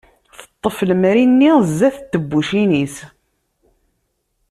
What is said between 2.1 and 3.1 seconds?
tebbucin-is.